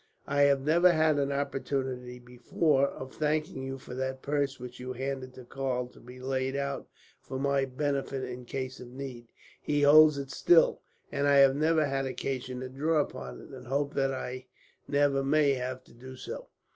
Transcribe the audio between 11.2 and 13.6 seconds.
I have never had occasion to draw upon it,